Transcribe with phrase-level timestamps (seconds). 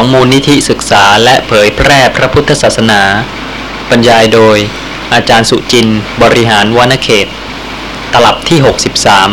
[0.00, 3.02] ของมูลนิธิศึกษาและเผยแพร่พระพุทธศาสนา
[3.90, 4.58] บรรยายโดย
[5.14, 7.26] อาจารย์สุจินต์บริหารวานเขต
[8.12, 8.58] ตลับที่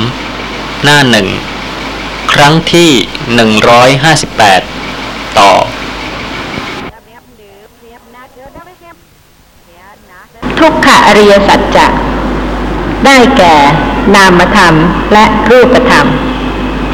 [0.03, 1.27] 63 หน้าหนึ่ง
[2.33, 2.91] ครั้งที่
[4.53, 5.51] 158 ต่อ
[10.59, 11.87] ทุกขอริยสัจจะ
[13.05, 13.55] ได้แก่
[14.15, 14.73] นามธรรม
[15.13, 16.07] และรูปธรรม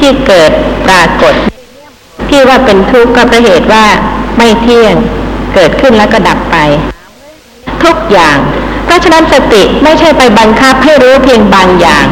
[0.00, 0.50] ที่เกิด
[0.86, 1.51] ปรากฏ
[2.32, 3.86] ที่ว่าเป็นทุกข์ก็เพราะเหตุว่า
[4.38, 4.94] ไม่เที่ยง
[5.54, 6.56] เกิดขึ้นแล้วก็ดับไป
[7.82, 8.38] ทุกอย่าง
[8.84, 12.06] เพราะฉะนั้นสติไม่ใช่ไปบังคับให้รู้เพียงบางอย่าง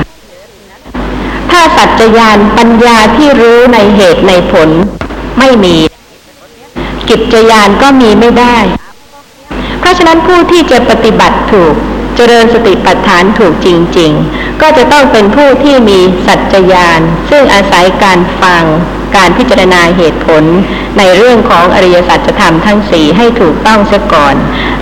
[1.50, 4.70] ถ้าสัจจญาณปัญญาที่รู้ในเหตุในผล
[5.38, 5.76] ไม่มี
[7.08, 8.58] กิจญาณก็มีไม่ได้
[9.80, 11.74] เพราะฉะนั้นผู้ที่จะปฏิบัติถูก
[12.16, 17.00] เจริญสติปัฏฐานถูกจริง ๆ ก็จะต้องเป็นผู้ที่มีสัจจญาณ
[17.30, 18.64] ซึ่งอาศัยการฟัง
[19.16, 20.44] การพิจารณาเหตุผล
[20.98, 24.34] ในเรื่องของอริยสัจธรรมทั้งสี่ให้ถูกต้องเสียก่อน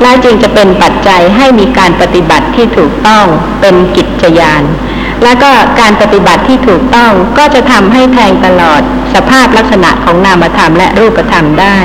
[0.02, 3.24] และจึงจะเป็นปัจจัยให้มีการปฏิบัติที่ถูกต้อง
[3.60, 4.62] เป็นกิจญาณ
[5.24, 8.82] และก็การปฏิบัติที่ถูกต้องก็จะทำให้แทงตลอด
[9.14, 11.78] สภาพลักษณะของนามธรรมและรูปธรรมได้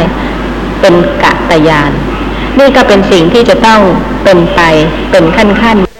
[0.81, 1.91] เป็นกะตยาน
[2.59, 3.81] นี่ก็เป็นสิ่งที่จะต้อง
[4.23, 4.61] เป็นไป
[5.11, 5.92] เป็นขั้นขั้นๆ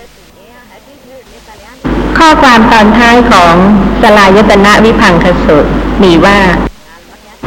[2.26, 3.56] ข้อความตอนท้ายของ
[4.02, 5.66] สลายตนะวิพังคสุต
[6.04, 6.40] มีว่า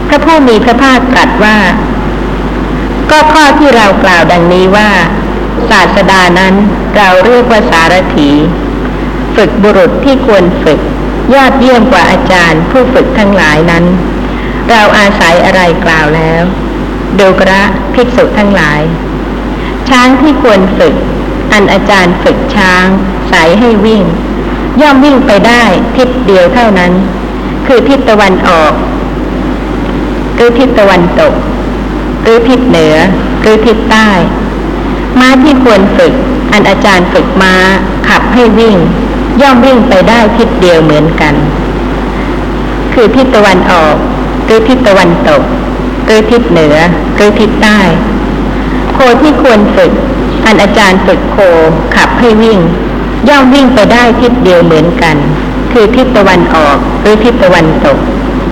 [0.09, 1.59] พระผู้มีพระภาคตรัสว่า
[3.11, 4.91] ก็ข้อที่เรากล่าวดังนี้ว่า
[5.71, 6.55] ศาสดานั้น
[6.97, 8.31] เราเรียกว่าสารถี
[9.37, 10.81] ฝึกบุรุษที่ควรฝึก
[11.35, 13.85] ยอดเยี่ยมกว่าอาจารย์ ผู้ฝึกทั้งหลายนั้น
[14.71, 16.43] เราอาศัยอะไรกล่าวแล้ว
[17.19, 17.63] ดูกระ
[17.95, 18.81] ภิกษุทั้งหลาย
[19.89, 20.95] ช้างที่ควรฝึก
[21.53, 22.87] อันอาจารย์ฝึกช้าง
[23.31, 24.05] สายให้วิ่ง
[24.81, 25.63] ย่อมวิ่งไปได้
[25.97, 26.93] ทิศเดียวเท่านั้น
[27.67, 28.73] คือทิศตะวันออก
[30.35, 31.35] หรือทิศตะวันตก
[32.23, 32.97] หรือทิศเหนือ
[33.43, 34.09] หรือทิศใต้
[35.21, 36.13] ม้าที่ควรฝึก
[36.53, 37.55] อันอาจารย์ฝึกม้า
[38.09, 38.77] ขับให้วิ่ง
[39.41, 41.35] ย่อมวิ่งไปได้ทิศเดียวเหมือนกัน
[42.95, 43.97] คือทิศตะวันออก
[44.45, 45.43] หรือทิศตะวันตก
[46.05, 46.77] หรือทิศเหนือ
[47.17, 47.81] หรือทิศใต้
[48.95, 49.93] โคที่ควรฝึก
[50.47, 51.37] อันอาจารย์ฝึกโค
[51.97, 52.59] ขับให้วิ่ง
[53.29, 55.17] ย่อมวิ่งไปได้ทิศเดียวเหมือนกัน
[55.73, 57.99] คือทิศตะวันออกหรือทิศตะวันตก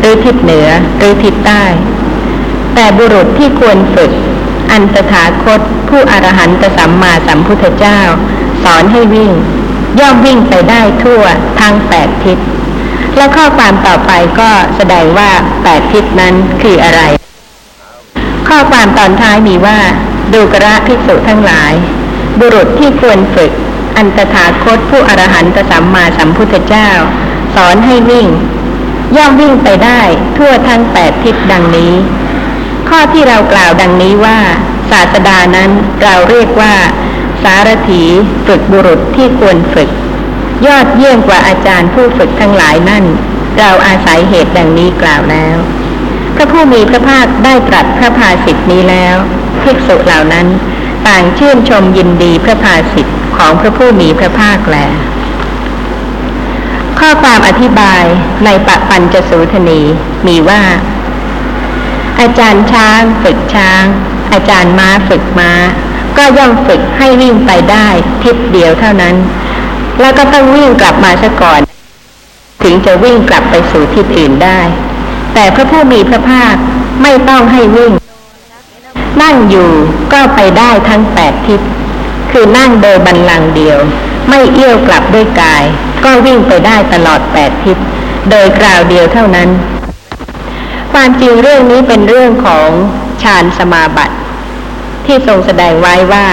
[0.00, 1.64] หรือทิศเหนือหรือทิศใต้
[2.74, 4.12] แต่บุรุษที่ควรฝึก
[4.72, 8.00] อันตถาคต ผู้อรหันตสัมมาสัมพุทธเจ้า
[8.64, 9.32] สอนให้วิ่ง
[10.00, 11.22] ย่อมวิ่งไปได้ทั่ว
[11.60, 12.38] ทั้งแปดทิศ
[13.16, 15.30] และข้อความต่อไปก็แสดงว่า
[15.62, 17.02] แปดทิศนั้นคืออะไร
[18.48, 19.78] ข้อความตอนท้ายมีว่า
[20.32, 21.72] ดูกระภิกษุทั้งหลาย
[22.40, 23.52] บุรุษที่ควรฝึก
[23.96, 26.90] อันตถาคตผู้อรหันตสัมมาสัมพุทธเจ้า
[27.54, 28.28] สอนให้วิ่ง
[29.16, 30.00] ย่อมวิ่งไปได้
[30.36, 31.92] ทั่วทั้งแปดทิศดังนี้
[32.88, 34.38] ข้อที่เรากล่าวดังนี้ว่า
[34.90, 35.70] ศาสดานั้น
[36.02, 36.74] เราเรียกว่า
[37.42, 38.02] สารถี
[38.46, 39.90] ฝึกบุรุษที่ควรฝึก
[40.66, 43.04] ยอดเยี่ยมกว่าอาจารย์ผู้ฝึกทั้งหลายนั่น
[43.58, 45.56] เราอาศัยเหตุดังนี้กล่าวแล้ว
[46.34, 49.16] พระผู้มีพระภาคได้ตรัสพระภาสิทธินี้แล้ว
[49.62, 50.46] ภิกษุเหล่านั้น
[51.06, 54.76] ต่างชื่นชมยินดีพระภาสิทธิ์ ของพระผู้มีพระภาคแล
[56.98, 58.02] ข้อความอธิบาย
[58.44, 59.80] ในปะปัญจสูทนี
[60.26, 60.62] มีว่า
[62.20, 63.84] อาจารย์ช้างฝึกช้าง
[64.32, 65.52] อาจารย์ม้าฝึกม้า
[66.16, 67.88] ก็ย่อมฝึกให้วิ่งไปได้
[68.24, 69.16] ทิศเดียวเท่านั้น
[70.00, 71.60] แล้วก็ต้องวิ่งกลับมาซะก่อน
[72.62, 74.60] ถึงจะวิ่งกลับไปสู่ทิศอื่นได้
[75.34, 76.54] แต่พระผู้มีพระภาค
[77.02, 77.92] ไม่ต้องให้วิ่ง
[79.22, 79.70] นั่งอยู่
[80.12, 81.60] ก็ไปได้ทั้งแปดทิศ
[82.36, 83.78] คือนั่งโดยบันลังเดียว
[84.28, 85.64] ไม่เอี้ยวกลับด้วยกาย
[86.04, 87.76] ก็วิ่งไปได้ตลอดแปดทิศ
[88.30, 89.48] โดยกล่าวเดียวเท่านั้น
[90.92, 92.68] ความจริงเรื่องนี้เป็นเรื่องของ
[93.22, 94.16] ฌานสมาบัติ
[95.06, 96.26] ที่ทรงแสดงไว้ว่า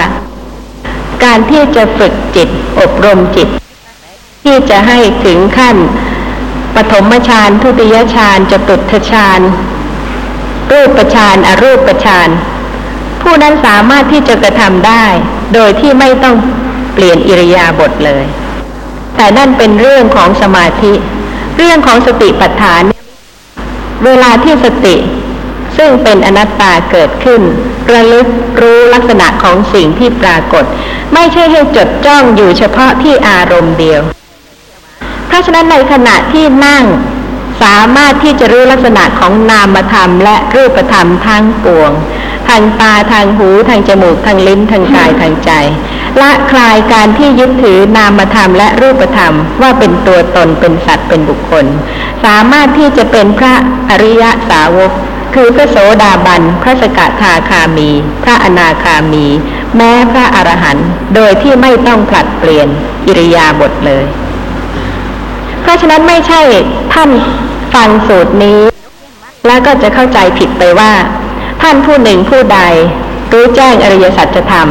[1.24, 2.48] การที่จะฝึกจิต
[2.80, 3.48] อบรมจิต
[4.44, 5.76] ที่จะให้ถึงขั้น
[6.74, 9.40] ปฐมฌานทุติยฌานจตุตฌาน
[10.72, 12.28] รูปฌานอรูปฌาน
[13.22, 15.06] ผู้นั้นสามารถที่จะกระทำได้
[15.54, 16.36] โดยที่ไม่ต้อง
[16.94, 18.24] เปลี่ยนอิริยาบถเลย
[19.16, 20.92] แต่นั่นเป็นเรื่องของสมาธิ
[21.58, 22.82] เรื่องของสติปัฏฐาน
[24.04, 24.96] เวลาที่สติ
[25.76, 27.40] ซึ่งเป็นอนัตตาเกิดขึ้น
[27.92, 28.26] ระลึก
[28.60, 30.64] รู้ลักษณะของสิ่งที่ปรากฏ
[31.14, 34.02] ไม่ใช่ให้จดจ้องอยู่เฉพาะที่อารมณ์เดียว
[35.26, 36.84] เพราะฉะนั้นในขณะที่นั่ง
[37.62, 41.90] สามารถที่จะรู้ลักษณะของนามธรรมและรูปธรรมทั้งปวง
[42.48, 45.50] ทางตาทางหูทางจมูกทางลิ้นทางกายทางใจ
[46.20, 51.66] ละคลายการที่ยึดถือนามธรรมและรูปธรรมว่าเป็นตัวตนเป็นสัตว์เป็นบุคคล
[52.24, 53.54] สามารถที่จะเป็นพระ
[53.90, 54.92] อริยสาวก
[55.34, 57.90] คือพระโสดาบัน พระสกทาคามี
[58.24, 59.26] พระอนาคามี
[59.76, 62.68] แม้พระอรหันต์โดยที่ไม่ต้องผลัดเปลี่ยน
[63.06, 64.04] อิริยาบถเลย
[65.62, 66.40] เพราะฉะนั้นไม่ใช่
[66.94, 67.10] ท่าน
[67.74, 68.60] ฟังสูตรนี้
[69.46, 70.92] แล้วก็จะเข้าใจผิดไปว่า
[71.62, 72.60] ท่านผู้หนึ่งผู้ใด
[73.32, 74.68] รู้แจ้งอริยสัจธรรม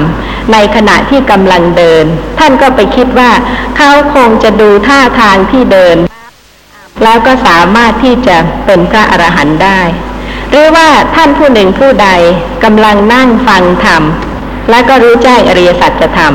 [0.52, 2.06] ในขณะที่กำลังเดิน
[2.40, 3.32] ท่านก็ไปคิดว่า
[3.78, 5.98] เขาคงจะดูท่าทางที่เดิน
[7.04, 9.82] แล้วก็สามารถที่จะเป็นพระอรหันต์ได้
[10.50, 12.10] หรือว่าท่านผู้หนึ่งผู้ใด
[12.64, 14.04] กำลังนั่งฟังธรรม
[14.70, 16.34] และก็รู้แจ้งอริยสัจธรรม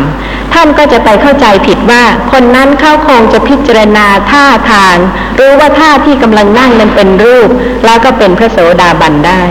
[0.54, 4.96] ท่านก็จะไปเข้าใจผิดว่า คนนั้นเขาคงจะพิจารณาท่าทาง
[5.38, 7.48] รู้ว่าท่าที่กำลังนั่งนั้นเป็นรูป
[7.84, 9.42] แล้วก็เป็นพระโสดาบันได้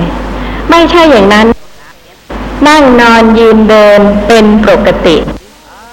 [0.69, 1.47] ไม่ใช่อย่างนั้น
[2.67, 5.17] นั่งนอนยืนเดินเป็นปกติ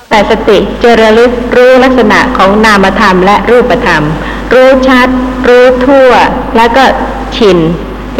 [0.08, 4.04] แต่สติเจระลึกรู้ลักษณะของนามธรรมและรูปธรรม
[4.52, 5.08] รู้ชัด
[5.48, 6.10] รู้ทั่ว
[6.56, 6.84] แล้วก็
[7.36, 7.58] ชิน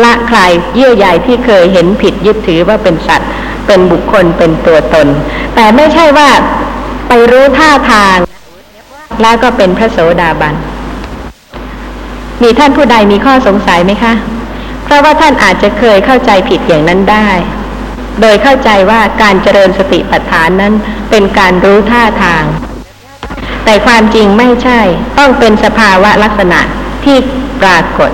[0.03, 3.31] ละคลายเยื่อใยที่เคยเห็นผิดยึดถือว่าเป็นสัตว์
[3.67, 5.09] เป็นบุคคลเป็นตัวตน
[5.55, 6.31] แต่ไม่ใช่ว่า
[7.09, 8.17] ไปรู้ท่าทาง
[9.23, 10.55] แล้วก็เป็นพระโสดาบัน
[12.43, 14.13] มีท่านผู้ใดมีข้อสงสัยไหมคะ
[14.85, 17.31] เพราะว่าท่านอาจจะเคยเข้าใจผิดอย่างนั้นได้
[18.21, 20.73] โดยเข้าใจว่าการเจริญสติปัฏฐานนั้น
[21.11, 22.45] เป็นการรู้ท่าทาง
[23.65, 24.81] แต่ความจริงไม่ใช่
[25.19, 26.61] ต้องเป็นสภาวะลักษณะ
[27.05, 27.17] ที่
[27.63, 28.11] ปรากฏ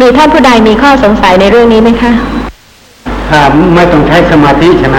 [0.00, 2.12] มีท่านผู้ใดมีข้อสงสัยในเรื่องนี้ไหมคะ
[3.30, 4.98] ครับไม่ต้องใช้สมาธิใช่ไหม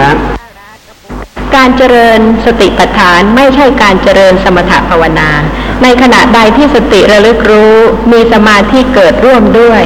[1.56, 5.30] การเจริญสติปัฏฐานไม่ใช่การเจริญสมถภาวนา
[5.82, 7.76] ในขณะใดที่สติระลึกรู้
[8.12, 9.82] มีสมาธิเกิดร่วมด้วย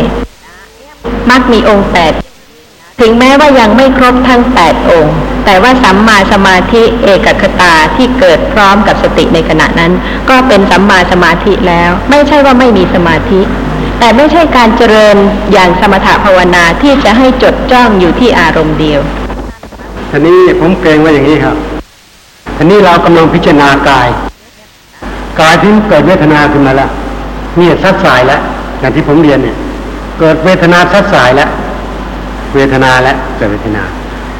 [1.31, 2.13] มักมีองค์แปด
[3.01, 9.93] ถึงแม้ว่ายังไม่ครบทั้งแปดองค์ แต่ว่าสัมมาสมาธิเอกคตาที่เกิดพร้อมกับสติในขณะนั้น
[10.31, 13.41] ก็เป็นสัมมาสมาธิแล้ว ไม่ใช่ว่าไม่มีสมาธิ
[13.99, 15.17] แต่ไม่ใช่การเจริญ
[15.53, 19.03] อย่างสมถภาวนาที่จะให้จดจ้องอยู่ที่อารมณ์เดียว
[20.11, 21.57] ทีนี้ผมเกรงว่าอย่างนี้ครับ
[22.57, 24.09] ทีนี้เรากำลังพิจารณากาย
[25.41, 26.91] กายที่เกิดเวทนาขึ้นมาแล้ว
[27.57, 28.41] เนี่ยซัดสายแล้ว
[28.81, 29.57] อย่างที่ผมเรียนเนี่ย
[30.21, 31.49] เกิดเวทนาซัดสายแล้ว
[32.55, 33.83] เวทนาแล้วเกิดเวทนา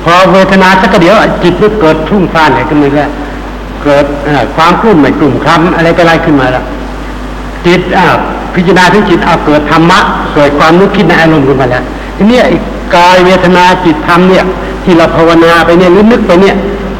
[0.05, 3.11] พอเวทนาสักเดียวจิตมันเกิดทุ่งฟ้านอะไรขึ้นมาแล้ว
[3.85, 4.05] เกิด
[4.57, 6.65] ความกลุ่มไม่กลุ่มคล้ำอะไรก็อะไรขึ้นมาแล้ว
[7.67, 8.07] จิตอ่า
[8.55, 9.99] พิจารณาถึงจิตเอาเกิดธรรมะ
[10.35, 11.83] เกิดความนึกคิดในอารมณ์ขึ้นมาแล้ว
[12.17, 14.45] ทีนี้อ้ก กายเวทนาจิตธรรมเนี่ย
[14.85, 16.55] ที่เราภาวนาไปเนี่ยรือนึกไปเนี่ย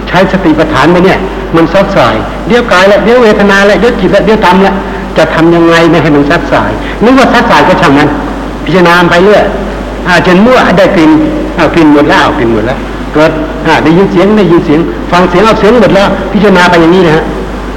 [0.09, 1.19] ใช้สติปัฏฐานไปเนี่ย
[1.57, 2.15] มันซัดสาย
[2.49, 4.75] เดี๋ยวกายแล้วเดี๋ยวเวทนาแล้วเดี๋ยวจิตแล้วเดี๋ยวธรรมล้ว
[5.17, 6.71] จะทำยังไงไม่ให้มันซัดสาย
[7.05, 8.09] นึกว่าซัดสายก็ช่างมัน
[8.65, 9.45] พิจารณาไปเรื่อย
[10.09, 11.11] อาจนมั่วได้กลิ่น
[11.57, 12.79] เอากลิ่นหมดแล้วเอากลิ่นหมดแล้ว
[13.15, 13.31] เกิด
[13.85, 14.81] ได้ยินเสียงได้ยินเสียง
[15.13, 17.25] ฟังเสียงเอาเสียงหมดแล้ว พิจารณาไปอย่างนี้นะฮะ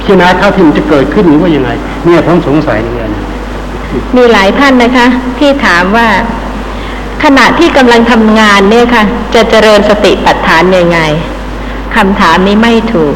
[0.02, 1.70] ิจารณาเท่าที่มันจะเกิดขึ้นหรือว่ายังไง
[2.04, 3.16] เนี่ยผมสงสัยอย่างนี้น
[4.16, 5.06] มีหลายท่านนะคะ
[5.38, 6.08] ที่ถามว่า
[7.24, 10.98] ขณะที่กำลังทำงานเนี่ยค่ะ จะเจริญสติปัฏฐานยังไง
[11.96, 13.14] คำถามนี้ไม่ถูก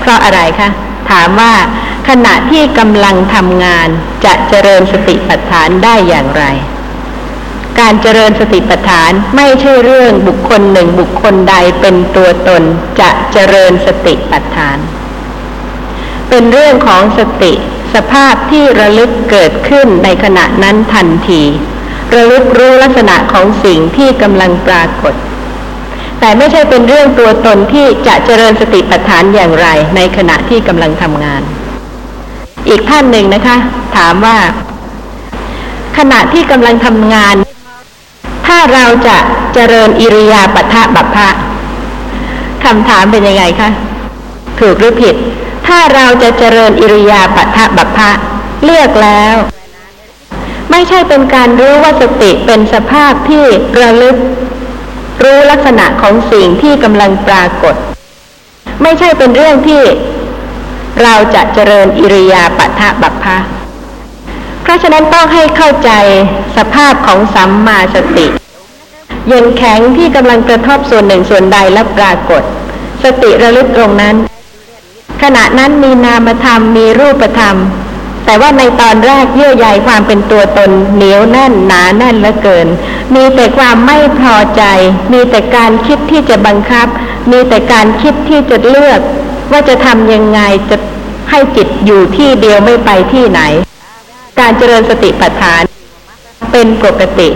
[0.00, 0.68] เพราะอะไรคะ
[1.10, 1.54] ถามว่า
[2.08, 3.88] ขณะที่กำลังทำงาน
[4.24, 6.44] จะเจริญสติปัฏฐานได้อย่างไร
[7.80, 12.62] การเจริญสติปัฏฐานไม่ใช่เรื่องบุคคลหนึ่งบุคคลใดเป็นตัวตน
[13.00, 14.78] จะเจริญสติปัฏฐาน
[16.28, 17.52] เป็นเรื่องของสติ
[17.94, 21.42] สภาพที่ระลึกเกิดขึ้นในขณะนั้นทันที
[22.14, 25.14] ระลึกรู้ลักษณะของสิ่งที่กำลังปรากฏ
[26.20, 31.42] แต่ไม่ใช่เป็นเรื่องตัวตนที่จะเจริญสติปัฏฐานอย่างไร ในขณะที่กำลังทำงาน
[32.68, 33.56] อีกท่านหนึ่งนะคะ
[33.96, 34.38] ถามว่า
[35.98, 37.36] ขณะที่กำลังทำงาน
[38.46, 39.18] ถ้าเราจะ
[39.54, 41.28] เจริญอิริยาปถะบัพพะ
[42.64, 43.70] คำถามเป็นยังไงคะ
[44.60, 45.14] ถูกหรือผิด
[45.66, 48.10] ถ้าเราจะเจริญอิริยาปถะบัพพะ
[48.64, 49.34] เลือกแล้ว
[50.78, 53.44] ไม่ใช่เป็นการรู้ว่าสติเป็นสภาพที่
[53.80, 54.16] ระลึก
[55.22, 57.74] รู้ลักษณะของสิ่งที่กำลังปรากฏ
[58.82, 59.82] ไม่ใช่เป็นเรื่องที่
[61.02, 63.38] เราจะเจริญอิริยาปถะบัพพะ
[64.62, 65.90] เพราะฉะนั้นต้องให้เข้าใจ
[66.56, 68.26] สภาพของสัมมาสติ
[69.28, 72.42] เย็นแข็งที่กำลังกระทบส่วนหนึ่งส่วนใดและปรากฏ
[73.04, 74.16] สติระลึกตรงนั้น
[75.22, 77.56] ขณะนั้นมีนามธรรมมีรูปธรรม
[78.28, 82.66] แต่ว่าในตอนแรกเยื่อใยความเป็นตัวตนเหนียวแน่นหนาแน่นเหลือเกิน
[83.14, 84.62] มีแต่ความไม่พอใจ
[85.12, 86.86] มีแต่การคิดที่จะบังคับ
[87.30, 89.00] มีแต่การคิดที่จะเลือก
[89.50, 90.76] ว่าจะทำยังไงจะ
[91.30, 93.40] ให้จิตอยู่ที่เดียวไม่ไปที่ไหน
[94.40, 95.62] การเจริญสติปัฏฐาน
[96.52, 97.28] เป็นปกติ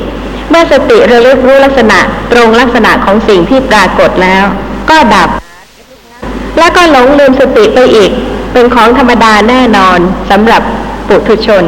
[0.51, 1.99] เมื่อสติระลึกรู้ลักษณะ
[2.33, 4.45] ตรงลักษณะของสิ่งที่ปรากฏแล้ว
[4.91, 5.29] ก็ดับ
[6.59, 8.13] แล้วก็หลงลืมสติไปอีก
[8.53, 9.99] เป็นของธรรมดาแน่นอน
[10.31, 10.63] สำหรับ
[11.09, 11.65] ปุถุชน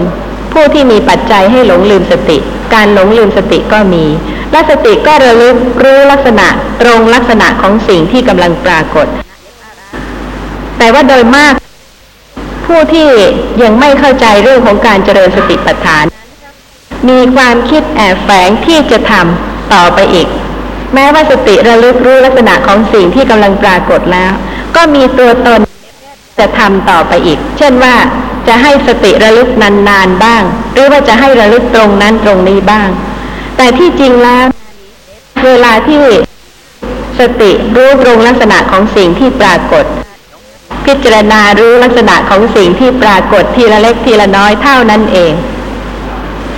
[0.53, 2.39] ผู้ที่มีปัจจัยให้หลงลืมสติ
[2.75, 4.05] การหลงลืมสติก็มี
[4.53, 6.47] และสติก็ระลึกรู้ลักษณะ
[6.83, 9.07] ตรงลักษณะของสิ่งที่กำลังปรากฏ
[10.79, 11.55] แต่ว่าโดยมาก
[12.67, 13.11] ผู้ที่
[13.63, 16.05] ยังไม่เข้าใจเรื่องของการเจริญสติปัฏฐาน
[17.09, 20.29] มีความคิดแอบแฝงที่จะทำต่อไปอีก
[20.95, 24.33] แม้ว่าสติระลึกรู้ลักษณะของสิ่งที่กำลังปรากฏแล้ว
[24.77, 25.61] ก็มีตัวตน
[26.39, 27.95] จะทำต่อไปอีก เช่นว่า
[28.49, 32.89] จะให้สติระลึกนานๆบ้าง หรือว่าจะให้ระลึกตรงนั้นตรงนี้บ้าง
[33.57, 34.45] แต่ที่จริงแล้ว
[35.45, 36.03] เวลาที่
[37.19, 39.85] สติรู้ตรงลักษณะของสิ่งที่ปรากฏ
[40.87, 45.33] พิจารณารู้ลักษณะของสิ่งที่ปรากฏทีละเล็กทีละน้อยเท่านั้นเอง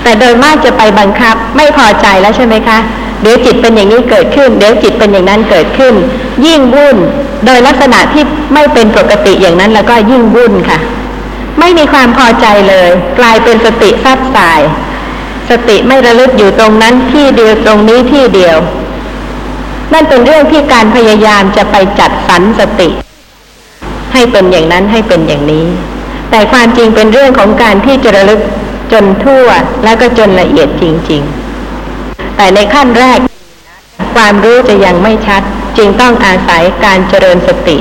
[0.02, 2.78] แต่โดยมากจะไปบังคับไม่พอใจแล้วใช่ไหมคะ
[3.23, 5.95] เดี๋ยวจิตเป็นอย่างนี้เกิดขึ้น เดี๋ยวจิตเป็นอย่างนั้นเกิดขึ้น
[6.47, 6.97] ยิ่งวุ่น
[7.45, 10.79] โดยลักษณะที่ไม่เป็นปกติอย่างนั้นแล้วก็ยิ่งวุ่นค่ะ
[11.59, 14.61] ไม่มีความพอใจเลย กลายเป็นสติซัดสาย
[15.51, 18.57] สติไม่ระลึกอยู่ตรงนั้นที่เดียวตรงนี้ที่เดียว
[19.93, 22.89] นั่นเป็นเรื่องที่การพยายามจะไปจัดสรรสติ
[24.13, 25.67] ให้เป็นอย่างนั้นให้เป็นอย่างนี้
[26.31, 28.41] แต่ความจริงเป็นเรื่องของการที่จะระลึก
[28.93, 29.47] จนทั่ว
[29.85, 31.46] แล้วก็จนละเอียดจริง ๆ
[32.37, 33.19] แต่ในขั้นแรก
[34.14, 35.43] ความรู้จะยังไม่ชัด
[35.76, 37.76] จึงต้องอาศัยการเจริญสติ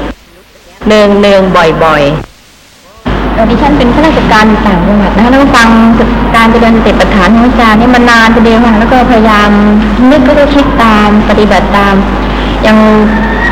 [0.88, 1.41] เนืองเนือง
[1.83, 5.69] บ่อยๆดิฉันเป็นข้าราชการต่างจังหวัดนะคะแล้วฟัง
[6.35, 9.50] การเจริญสติปัฏฐานของอาจารย์นี่มานานทีเดียวค่ะแล้วก็พยายาม
[10.12, 11.95] นึกแล้วก็คิดตามปฏิบัติตาม
[12.63, 12.77] อย่าง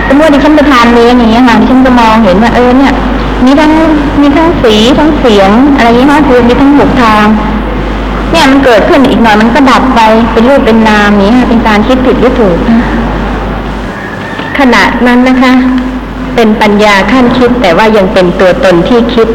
[0.07, 2.93] สมมติว่าดิฉันไปทานเลี้ยงอย่างเงี้ยค่ะดิฉันก็มองเห็นว่าเออเนี่ย
[3.45, 3.71] มีทั้ง
[4.21, 7.25] มีทั้งสีทั้งเสียง อะไรอย่างเงี้ยคือมีทั้งหกทาง
[8.33, 10.01] เนี่ยมันเกิดขึ้นอีกหน่อยมันก็ดับไป
[10.33, 12.57] เป็นรูปเป็นนามอย่างนี้ค่ะเป็นการคิดผิดหรือถูก
[14.59, 15.53] ขณะนั้นนะคะ
[16.35, 19.27] เป็นปัญญาขั้นคิดแต่ว่ายังเป็นตัวตนที่คิด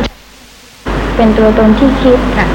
[1.16, 2.46] เป็นตัวตนที่คิดค่ะ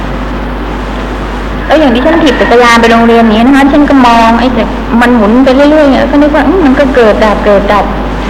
[1.66, 4.64] แล้วอย่างที่ฉันถีบจักรยานไปโรงเรียนนี้นะคะฉันก็มองไอ้แต่
[5.02, 7.86] มันหมุนไปเรื่อยๆเนี่ยก็นึกว่าอื้อมันก็เกิดดับเกิดดับ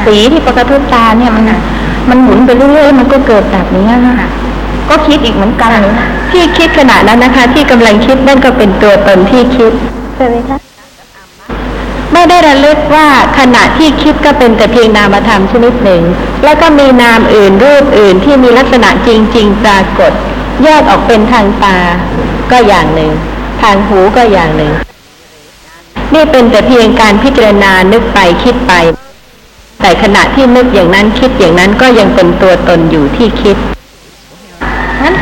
[0.05, 1.45] สีที่ปกระทบตาเนี่ยมัน
[2.09, 4.29] มันหมุนไปเรื่อยๆมันก็เกิดดับอย่างเงี้ยค่ะ
[4.93, 5.79] ก็คิดอีกเหมือนกัน
[6.31, 9.71] ที่คิดขณะนั้นนะคะ ที่กำลังคิดนั่นก็เป็นตัวตนที่คิด
[10.15, 10.57] ใช่ไหมคะ
[12.13, 13.07] ไม่ได้ระลึกว่า
[13.39, 16.03] ขณะที่คิดก็เป็นแต่เพียงนามธรรมชนิดหนึ่ง
[16.43, 20.11] แล้วก็มีนามอื่นรูปอื่นที่มีลักษณะจริง ๆ ปรากฏ
[20.63, 21.77] แยกออกเป็นทางตา
[22.51, 23.11] ก็อย่างหนึ่ง
[23.61, 24.71] ทางหูก็อย่างหนึ่ง
[26.13, 28.73] นี่เป็นแต่เพียงการพิจารณานึกไปคิดไป
[29.81, 33.57] แต่ขณะที่นึกอย่างนั้นคิดอย่างนั้นก็ยังเป็นตัวตนอยู่ที่คิด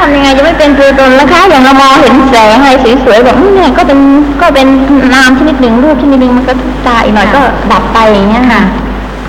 [0.02, 2.70] ทำยังไงจะไม่เป็นตัวตนล่ะคะ อย่างเรามองเห็นแสงอะไร
[3.04, 4.00] สวยๆแบบเนี่ยก็เป็น
[4.42, 4.68] ก็เป็น
[5.14, 6.54] นามชนิดหนึ่งรูปชนิดหนึ่งมันก็
[6.88, 7.42] ตาอีกหน่อยก็
[7.72, 8.62] ดับไปอย่างเงี้ยค่ะ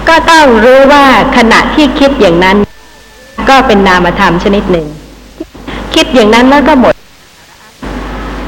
[0.08, 1.04] ก็ต้องรู้ว่า
[1.36, 2.56] ขณะที่คิดอย่างนั้น
[3.48, 4.86] ก็เป็นนามธรรมชนิดหนึ่ง
[5.94, 6.94] คิดอย่างนั้นแล้วก็หมด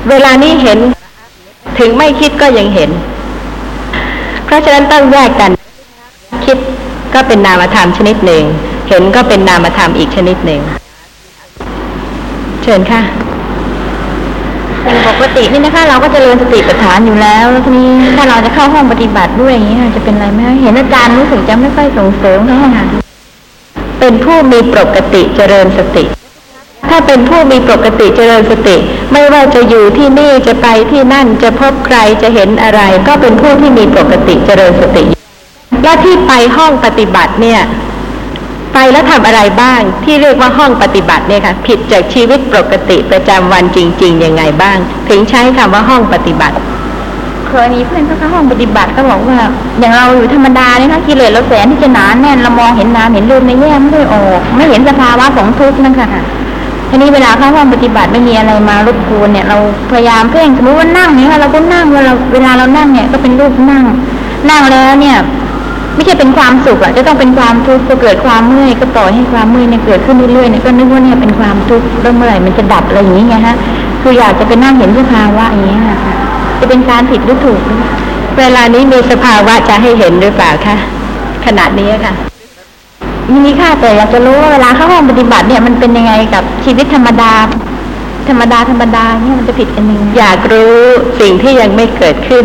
[0.09, 0.79] เวลานี้เห็น
[1.79, 2.91] ถึงไม่คิดก็ยังเห็น
[4.45, 5.51] เพราะฉะนั้นต้องแยกกัน
[6.45, 6.59] คิด
[7.15, 8.45] ก็เป็นนามธรรมชนิดหนึ่ง
[8.89, 10.63] เห็นก็เป็นนามธรรมอีกชนิดหนึ่ง
[12.65, 13.03] เชิญค่ะ
[14.85, 22.85] อย่างปกตินี่นะคะ เราก็จเจริญสติปัฏฐานอยู่แล้วแล้วทีนี้ถ้าเราจะเข้าห้องปฏิบัติด้วยอย่างนี้ค่ะจะเป็นอะไรไหมเห็นอาจารย์รู้สึกจะไม่ค่อยส่งเสริมเท่าไหร่
[24.01, 26.05] เป็นผู้มีปกติเจริญสติ
[26.91, 28.77] ถ้าเป็นผู้มีปกติเจริญสติ
[29.13, 35.05] ไม่ว่าจะอยู่ที่นี่จะไปที่นั่นจะพบใครจะเห็นอะไร ก็เป็นผู้ที่มีปกติเจริญสติ
[35.83, 37.61] และที่ไปห้องปฏิบัติเนี่ย
[38.93, 44.77] แล้วทำอะไรบ้าง ที่เรียกว่าห้องปฏิบัติเนี่ยค่ะ ผิดจากชีวิตปกติประจำวันจริงๆยังไงบ้าง
[45.09, 46.57] ถึงใช้คำว่าห้องปฏิบัติ
[47.49, 49.39] เคยมีเพื่อนเขาเข้าห้องปฏิบัติก็บอกว่า
[49.79, 56.25] อย่างเราอยู่ธรรมดาเนี่ยนะกิเลสเราแสนที่จะหนาแน่นเรามองเห็นนามเห็นรูปในแยกไม่ได้ออกไม่เห็นสภาวะของทุกข์นั่นค่ะ
[56.91, 59.57] ทีนี้เวลาเข้าห้องปฏิบัติไม่มีอะไรมารบกวนเนี่ยเรา
[59.93, 63.85] พยายามเพ่งสมมติว่านั่งเนี่ยค่ะเราก็นั่งเวลาเวลาเรานั่งเนี่ยก็เป็นรูปนั่ง
[64.51, 65.17] นั่งแล้วเนี่ย
[65.95, 73.57] ไม่ใช่เป็นความสุขอะจะต้องเป็นความทุกข์พอเกิดความเมื่อยก็ปล่อยให้ความเมื่อยเนี่ยเกิดขึ้นเรื่อยๆเนี่ยก็นึกว่าเนี่ยเป็นความทุกข์แล้วเมื่อไหร่มันจะดับอะไรอย่างนี้ไงฮะ
[74.03, 75.99] คืออยากจะไปนั่งเห็นสภาวะอย่างนี้ค่ะ
[76.61, 77.61] จะเป็นการผิดหรือถูก
[78.39, 80.77] เวลานี้มีสภาวะจะให้เห็นหรือเปล่าคะ
[81.47, 82.13] ขณะนี้ค่ะ
[83.33, 87.33] มินิค่ะแต่อยากจะรู้ว่าเวลาเข้าห้องปฏิบัติเนี่ยมันเป็นยังไงกับชีวิตธรรมดา
[88.29, 90.77] ธรรมดาธรรมดาเนี่ยมันจะผิดกันยังไงอยากรู้
[91.21, 92.45] สิ่งที่ยังไม่เกิดขึ้น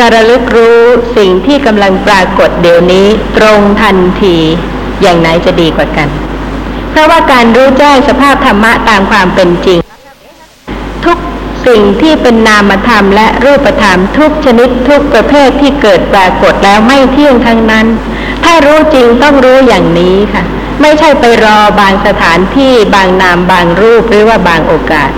[0.00, 0.80] การระลึกรู้
[1.16, 4.36] สิ่งที่กำลังปรากฏเดี๋ยวนี้ตรงทันที
[5.02, 6.08] อย่างไหนจะดีกว่ากัน
[6.90, 9.78] เพราะว่าการรู้แจ้งสภาพธรรมะตามความเป็นจริง
[11.04, 11.18] ทุก
[11.66, 17.86] สิ่งที่เป็นนามธรรมและรูปธรรมทุกชนิดทุกประเภทที่เกิดปรากฏแล้วไม่เที่ยงทั้งนั้น
[18.44, 20.42] ถ้ารู้จริงต้องรู้อย่างนี้ค่ะ
[20.80, 25.10] ไม่ใช่ไปรอบางสถานที่บางนามบางรูปหรือว่าบางโอกาส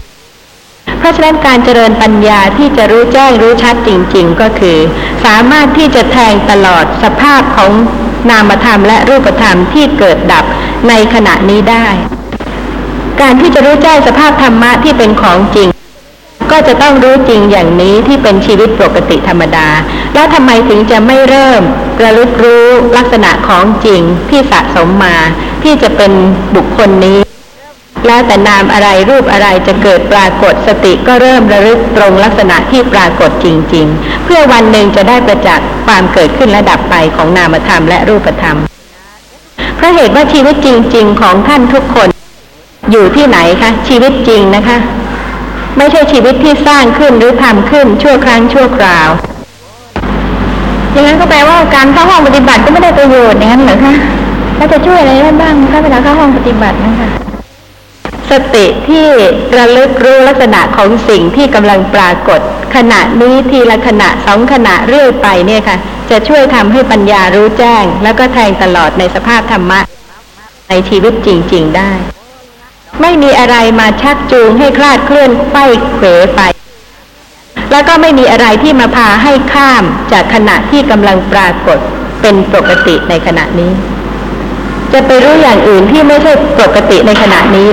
[0.98, 4.78] เพราะฉะนั้นการเจริญปัญญาที่จะรู้แจ้งรู้ชัดจริง ๆ ก็คือ
[5.24, 7.72] สามารถที่จะแทงตลอดสภาพของ
[8.30, 10.44] นามธรรมและรูปธรรมที่เกิดดับ
[10.88, 11.86] ในขณะนี้ได้
[13.20, 15.68] การที่จะรู้แจ้งสภาพธรรมะที่เป็นของจริง
[16.50, 19.68] ก็จะต้องรู้จริงอย่างนี้ที่เป็นชีวิตปกติธรรมดา
[20.14, 21.62] แล้วทำไมถึงจะไม่เริ่ม
[22.02, 25.16] ระลึกรู้ลักษณะของจริงที่สะสมมา
[25.62, 26.12] ที่จะเป็น
[26.56, 27.18] บุคคลนี้
[28.06, 38.56] แล้วแต่นามอะไรรูปอะไรจะเกิดปรากฏสติก็เริ่มระลึกตรงลักษณะที่ปรากฏจริง ๆ เพื่อวันหนึ่งจะได้ประจักษ์ความเกิดขึ้นและดับไปของนามธรรมและรูปธรรม
[39.76, 42.09] เพราะเหตุว่าชีวิตจริง ๆ ของท่านทุกคน
[42.90, 44.76] อยู่ที่ไหนคะชีวิตจริงนะคะ
[45.76, 49.09] ไม่ใช่ชีวิตที่สร้างขึ้นหรือทำขึ้นชั่วครั้งชั่วคราว
[50.92, 53.94] อย่างนั้นก็แปลว่าการเข้าห้องปฏิบัติก็ไม่ได้ประโยชน์อย่างนั้นเหรอคะ
[54.56, 57.09] แล้วจะช่วยอะไรได้บ้างคะเวลาเข้าห้องปฏิบัตินะคะ
[58.32, 59.06] สติที่
[59.58, 62.40] ระลึกรู้ลักษณะของสิ่งที่กำลังปรากฏ
[62.76, 65.76] ขณะนี้ทีละขณะสองขณะเรื่อยไปเนี่ยค่ะ
[66.10, 69.80] จะช่วยทำให้ปัญญารู้แจ้ง แล้วก็แทงตลอดในสภาพธรรมะ
[70.68, 71.90] ในชีวิตจริง ๆ ได้
[73.00, 76.40] ไม่มีอะไรมาชักจูงให้คลาดเคลื่อนไขว้เขวไป
[77.70, 81.78] แล้วก็ไม่มีอะไรที่มาพาให้ข้ามจากขณะที่กำลังปรากฏ
[82.22, 83.70] เป็นปกติในขณะนี้
[84.92, 87.68] จะไปรู้อย่างอื่นที่ไม่ใช่ปกติในขณะนี้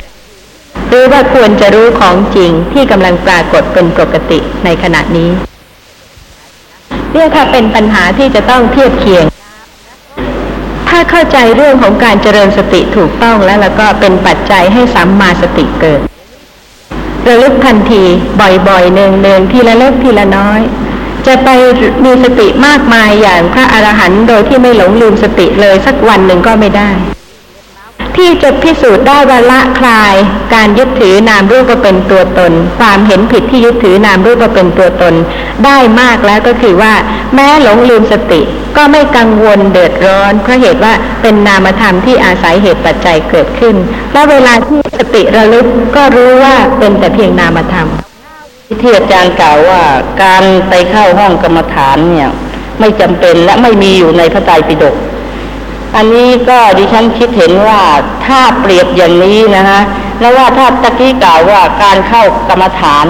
[0.90, 5.30] หรือว่าควรจะรู้ของจริงที่กำลังปรากฏเป็นปกติในขณะนี้
[7.12, 9.24] เนี่ยค่ะเป็นปัญหาที่จะต้องเทียบเคียง
[10.88, 16.00] ถ้าเข้าใจเรื่องของการเจริญสติถูกต้องแล้วแล้วก็เป็นปัจจัยให้สัมมาสติเกิด
[17.26, 18.02] ระลึกทันที
[18.68, 20.60] บ่อยๆเนืองเนืองๆทีละเล็กทีละน้อย
[21.26, 21.48] จะไป
[22.04, 26.90] มีสติมากมายอย่างพระอรหันต์โดยที่ไม่หลงลืมสติเลยสักวันหนึ่งก็ไม่ได้
[28.16, 30.14] ที่จะพิสูจน์ได้ว่าละคลาย
[30.54, 35.14] การยึดถือนามรูปว่าเป็นตัวตน ความเห็นผิดที่ยึดถือนามรูปว่าเป็นตัวตน
[35.64, 36.92] ได้มากแล้วก็คือว่า
[37.34, 38.40] แม้หลงลืมสติ
[38.76, 40.92] ก็ไม่กังวลเดือดร้อนเพราะเหตุว่า
[41.22, 43.76] เป็นนามธรรมที่อาศัยเหตุปัจจัยเกิดขึ้น
[44.12, 47.88] และเวลาที่สติระลึกก็รู้ว่าเป็นแต่เพียงนามธรรม
[48.82, 49.82] ที่อาจารย์กล่าวว่า
[50.22, 52.30] การไปเข้าห้องกรรมฐานเนี่ย
[52.80, 54.94] ไม่จำเป็นและไม่มีอยู่ในพระไตรปิฎก
[55.96, 57.82] อันนี้ก็ดิฉันคิดเห็นว่า
[58.26, 59.80] ถ้าเปรียบอย่างนี้นะฮะ
[60.20, 63.06] แล้วว่าถ้าตะกี้กล่าวว่าการเข้ากรรมฐาน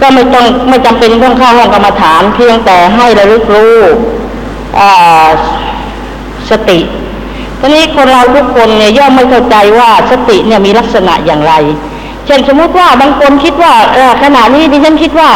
[0.00, 3.76] ก็ไม่ต้องไม่จำเป็นต้องเข้าห้องกรรมฐาน เพียงแต่ให้ระลึกรู้
[4.78, 5.28] อ่า
[6.50, 6.80] สติ
[7.60, 11.54] ทีนี้คนเราทุกคนเนี่ยย่อมไม่เข้าใจว่าสติเนี่ยมีลักษณะอย่างไร
[12.26, 13.72] เช่นสมมติว่าบางคนคิดว่า
[14.22, 15.30] ขณะนี้ดิฉันคิดว่า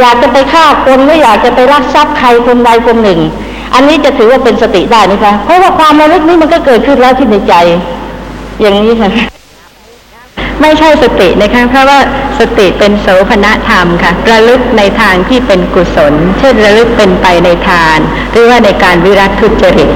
[0.00, 3.20] อยากจะไปฆ่าคนหรืออยากจะไปรักทรัพย์ใครคนใดคนหนึ่ง
[3.74, 7.54] อันนี้จะถือว่าเป็นสติได้ไหมคะ เพราะว่าความระลึกนี้มันก็เกิดขึ้นแล้วที่ในใจ
[8.60, 9.10] อย่างนี้ค่ะ
[10.62, 11.98] ไม่ใช่สตินะคะ เพราะว่า
[12.38, 17.98] สติเป็นโสภณธรรมค่ะ ระลึกในทางที่เป็นกุศล เช่นระลึกเป็นไปในทาน
[18.32, 19.90] หรือว่าในการวิรัตทุจริต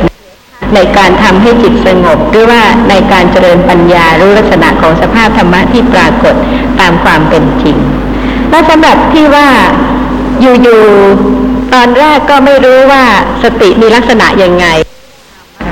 [0.74, 6.35] ในการทำให้จิตสงบ หรือว่าในการเจริญปัญญารู้ลักษณะของสภาพธรรมะที่ปรากฏ
[6.80, 7.76] ตามความเป็นจริง
[8.50, 9.48] และสำหรับที่ว่า
[10.40, 11.41] อยู่ๆ
[11.74, 13.04] ตอนแรกก็ไม่รู้ว่า
[13.42, 14.66] สติมีลักษณะยังไง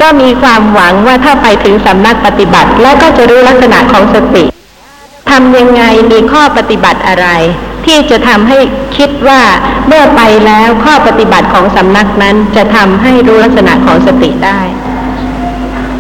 [0.01, 4.45] ก็มีความหวังว่าถ้าไปถึงสำนักปฏิบัติ แล้วก็จะรู้ลักษณะของสติ
[5.31, 5.83] ทำยังไง
[6.13, 7.27] มีข้อปฏิบัติอะไร
[7.87, 8.59] ที่จะทำให้
[8.97, 9.41] คิดว่า
[9.87, 14.61] เมื่อไปแล้วข้อปฏิบัติของสำนักนั้นจะทำให้รู้ลักษณะของสติได้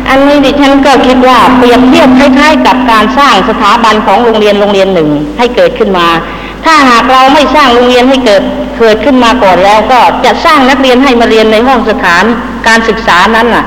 [0.08, 5.08] อันนี้ดิฉันก็คิดว่าเปรียบเทียบคล้ายๆ กับการสร้างสถาบันของโรงเรียนโรงเรียนหนึ่ง
[5.38, 6.06] ให้เกิดขึ้นมา
[6.64, 8.42] ถ้าหากเราไม่สร้างโรงเรียนให้เกิด
[8.78, 12.24] เกิดขึ้นมาก่อนแล้วก็จะสร้างนักเรียนให้มาเรียนในห้องสถาน
[12.68, 13.64] การศึกษานั้นน่ะ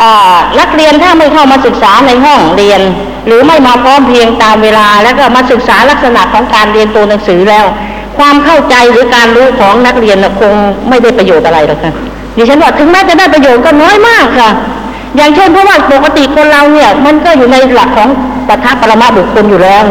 [0.00, 2.80] อ่านักเรียนถ้าไม่เข้ามาศึกษาในห้องเรียน
[3.26, 7.66] หรือไม่มาพร้อมเพียงตามเวลา แล้วก็มาศึกษาลักษณะของการเรียนตัวหนังสือแล้ว
[8.18, 10.54] ความเข้าใจหรือการรู้ของนักเรียนคง
[10.88, 11.92] ไม่ได้ประโยชน์อะไรหรอกค่ะ
[12.36, 14.50] ดิฉันว่าถึงแม้จะได้ประโยชน์ก็น้อยมากค่ะ
[15.16, 18.08] อย่างเช่นเพราะว่าปกติคนเราเนี่ย มันก็อยู่ในหลักของ
[18.48, 19.82] ปัทภปรมาบุคคลอยู่แล้ว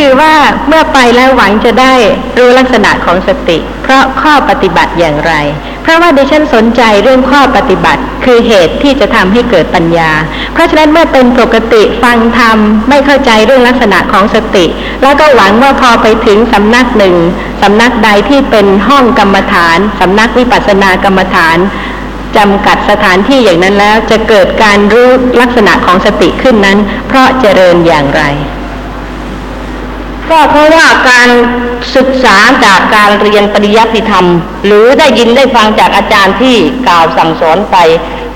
[0.00, 0.34] คือว่า
[0.68, 1.94] เมื่อไปแล้วหวังจะได้
[2.38, 5.32] รู้ลักษณะของสติ เพราะข้อปฏิบัติอย่างไร
[5.82, 10.10] เพราะว่าดิฉันสนใจเรื่องข้อปฏิบัติ คือเหตุที่จะทำให้เกิดปัญญา
[10.52, 12.58] เพราะฉะนั้นเมื่อเป็นปกติฟังธรรม
[12.88, 14.66] ไม่เข้าใจเรื่องลักษณะของสติ
[15.02, 17.16] แล้วก็หวังว่าพอไปถึงสำนักหนึ่ง
[17.62, 21.56] สำนักใดที่เป็นห้องกรรมฐานสำนักวิปัสสนากรรมฐาน
[22.36, 25.10] จำกัดสถานที่อย่างนั้นแล้วจะเกิดการรู้
[25.40, 28.24] ลักษณะของสติขึ้นนั้น เพราะเจริญอย่างไร
[30.30, 31.28] ก็เพราะว่าการ
[31.96, 34.26] ศึกษาจากการเรียนปริยัติธรรม
[34.66, 37.76] หรือได้ยินได้ฟังจากอาจารย์ที่กล่าวสั่งสอนไป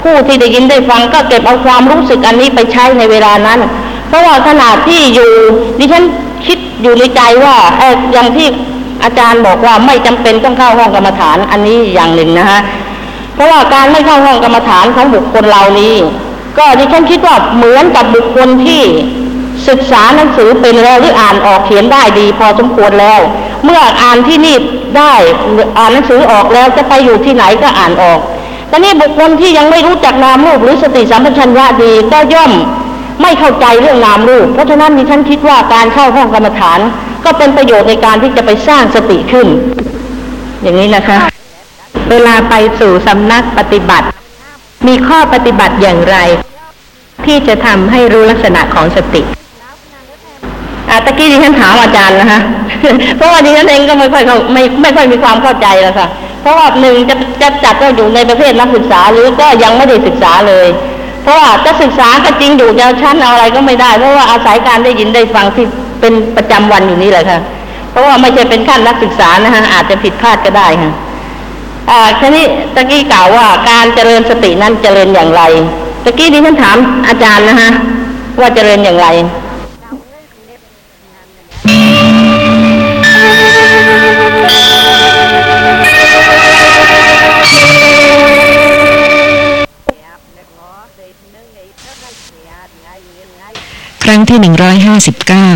[0.03, 3.61] ผู้ที่ได้ยินได้ฟังก็เก็บเอาความรู้สึกอันนี้ไปใช้ในเวลานั้น
[4.09, 5.31] เพราะว่าขณะที่อยู่
[5.79, 6.05] ดิฉัน
[6.47, 8.49] คิดอยู่ในใจว่าเอออย่างที่
[9.05, 12.61] อาจารย์บอกว่าไม่จำเป็นต้องเข้าห้องกรรมฐานอันนี้อย่างหนึ่งนะฮะ
[13.35, 15.95] เพราะว่าการไม่เข้าห้องกรรมฐานของบุคคลเหล่านี้
[16.59, 18.83] ก็ดิฉันคิดว่าเหมือนกับบุคคลที่
[19.69, 23.21] ศึกษาหนังสือเป็นแล้วหรืออ่านออกเขียนได้ดีพอสมควรแล้ว
[23.65, 24.57] เมื่ออ่านที่นี่
[24.99, 25.13] ได้
[25.79, 28.21] อ่านหนังสือออกแล้วจะไปอยู่ที่ไหนก็อ่านออก
[28.69, 32.53] แต่นี่บุคคลที่ยังไม่รู้จักนามรูปหรือสติสัมปชัญญะดีก็ย่อม
[33.23, 36.81] ไม่เข้าใจเรื่องนามรูป เพราะฉะนั้นดิฉันคิดว่าการเข้าห้องกรรมฐาน
[37.25, 39.47] ก็เป็นประโยชน์ในการที่จะไปสร้างสติขึ้น
[40.63, 41.19] อย่างนี้นะคะ
[42.11, 44.07] เวลาไปสู่สำนักปฏิบัติ
[44.87, 46.17] มีข้อปฏิบัติอย่างไร
[47.27, 49.23] ที่จะทำให้รู้ลักษณะของสติ
[50.95, 52.41] อ่าตะกี้ดิฉันถามอาจารย์นะคะ
[53.17, 56.09] เพราะว่าดิฉันเองก็ไม่ค่อยเขาไม่ไม่ค่อยมีความเข้าใจแล้วค่ะ
[56.43, 60.67] เพราะว่าหนึ่งจะจะจัดก็อยู่ในประเภทนักศึกษาหรือก็ยังไม่ได้ศึกษาเลย
[61.23, 65.67] เพราะว่าจะศึกษาก็จริงอยู่จะชั้นเอาอะไรก็ไม่ได้ เพราะว่าอาศัยการได้ยินได้ฟังที่
[66.01, 67.41] เป็นประจำวันอยู่นี่แหละค่ะ
[67.91, 70.93] เพราะว่าไม่ใช่เป็นขั้นนักศึกษานะคะอาจจะผิดพลาดก็ได้ค่ะ
[71.91, 75.43] อ่าทีนี้ตะกี้กล่าวว่าการเจริญสตินั้นเจริญอย่างไร
[76.05, 76.77] ตะกี้ดิฉันถาม
[77.09, 77.71] อาจารย์นะฮะ
[78.41, 79.09] ว่าเจริญอย่างไร
[94.05, 95.49] ครั้งที่หนึ่งร้อยห้าสิบเก้า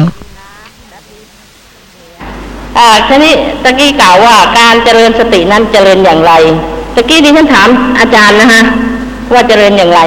[2.79, 6.33] อ่าทีนี้ตะกี้กล่าวว่าการเจริญสตินั้นเจริญอย่างไร
[6.95, 8.63] ตะกี้ดิฉันถามอาจารย์นะฮะ
[9.33, 10.01] ว่าเจริญอย่างไร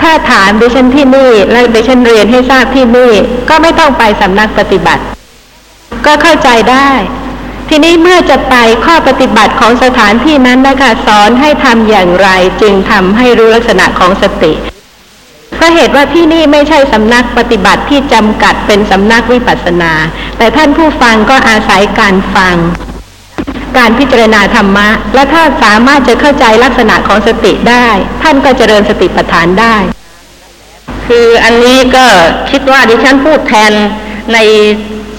[0.00, 3.10] ถ้าถามดิฉันที่นี่และดิฉันเรียนให้ทราบที่นี่
[3.48, 5.02] ก็ไม่ต้องไปสำนักปฏิบัติ
[6.06, 6.90] ก็เข้าใจได้
[7.68, 8.54] ทีนี้เมื่อจะไป
[8.86, 12.28] ข้อปฏิบัติของสถานที่นั้นนะคะสอนให้ทำอย่างไร
[12.62, 14.52] จึงทำให้รู้ลักษณะของสติ
[15.56, 19.92] เพราะเหตุว่าที่นี่ไม่ใช่สำนักปฏิบัติที่จำกัดเป็นสำนักวิปัสสนา
[20.38, 22.56] แต่ท่านผู้ฟังก็อาศัยการฟัง
[23.78, 27.86] การพิจารณาธรรมะ และถ้าสามารถจะเข้าใจลักษณะของสติได้
[28.22, 29.76] ท่านก็เจริญสติปัฏฐานได้
[31.06, 32.06] คืออันนี้ก็
[32.50, 33.72] คิดว่าดิฉันพูดแทน
[34.32, 34.38] ใน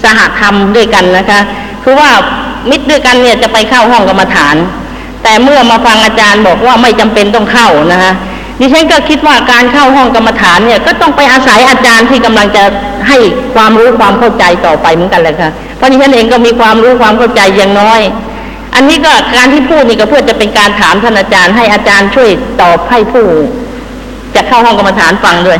[0.04, 1.40] สหธรรมด้วยกันนะคะ
[1.84, 2.10] คือว่า
[2.70, 4.56] มิตรด้วยกันเนี่ยจะไปเข้าห้องกรรมฐาน
[5.22, 8.12] แต่เมื่อมาฟังอาจารย์บอกว่าไม่จำเป็นต้องเข้านะคะ
[8.60, 12.62] ดิฉันก็คิดว่าการเข้าห้องกรรมฐานเนี่ยก็ต้องไปอาศัยอาจารย์ที่กำลังจะ
[13.08, 13.18] ให้
[13.54, 18.00] ความรู้ความเข้าใจต่อไปเหมือนกันเลยค่ะเพราะดิฉันเองก็มีความรู้ความเข้าใจอย่างน้อย
[18.74, 22.30] อันนี้ก็การที่พูดนี่ก็เพื่อจะเป็นการถามท่านอาจารย์ ให้อาจารย์ช่วย
[22.60, 23.26] ตอบให้ผู้
[24.34, 25.58] จะเข้าห้องกรรมฐานฟังด้วย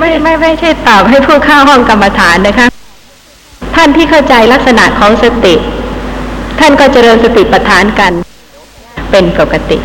[0.00, 2.66] ไม่ไม่ไม่ใช่ตอบให้ผู้เข้าห้องกรรมฐานนะคะ
[3.80, 5.54] ท่านที่เข้าใจลักษณะของสติ
[6.60, 8.12] ท่านก็เจริญสติปัฏฐานกัน
[9.10, 9.78] เป็นปกติ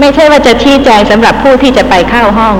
[0.00, 2.56] ไม่ใช่ว่าจะชี้แจงสำหรับผู้ที่จะไปเข้าห้อง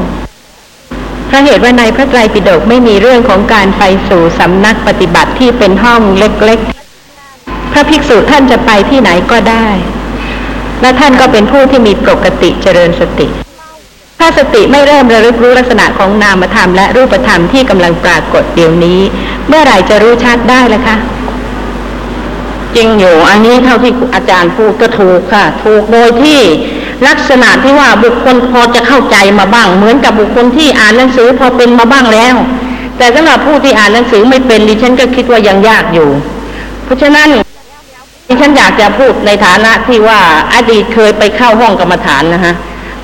[1.26, 9.66] เพราะเหตุว่าในพระไตรปิฎกไม่มีเรื่องของการไปสู่สำนักปฏิบัติที่เป็นห้องเล็กๆ พระภิกษุท่านจะไปที่ไหนก็ได้
[10.80, 13.28] และท่านก็เป็นผู้ที่มีปกติเจริญสติ
[14.18, 19.00] ถ้าสติไม่เริ่มระลึกรู้ลักษณะของนามธรรมและรูปธรรมที่กำลังปรากฏเดี๋ยวนี้
[19.48, 20.96] เมื่อไหร่จะรู้ชัดได้ล่ะคะ
[22.76, 26.40] จริงอยู่อันนี้เท่าที่อาจารย์พูดก็ถูกค่ะ ถูกโดยที่
[27.06, 32.34] ลักษณะที่ว่าบุคคลพอจะเข้าใจมาบ้าง เหมือนกับบุคคลที่อ่านหนังสือพอเป็นมาบ้างแล้ว
[32.98, 36.08] แต่สำหรับผู้ที่อ่านหนังสือไม่เป็นดิฉันก็คิดว่ายังยากอยู่
[36.84, 37.28] เพราะฉะนั้น
[38.28, 40.20] ดิฉันอยากจะพูดในฐานะที่ว่า
[40.54, 42.54] อดีตเคยไปเข้าห้องกรรมฐานนะฮะ